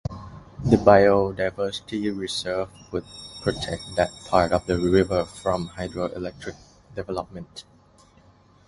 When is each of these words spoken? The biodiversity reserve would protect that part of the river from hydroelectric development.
The 0.65 0.77
biodiversity 0.77 2.11
reserve 2.19 2.69
would 2.91 3.05
protect 3.43 3.83
that 3.97 4.09
part 4.29 4.51
of 4.51 4.65
the 4.65 4.79
river 4.79 5.25
from 5.25 5.69
hydroelectric 5.77 6.55
development. 6.95 7.65